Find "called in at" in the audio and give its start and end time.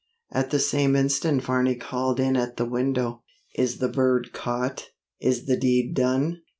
1.75-2.57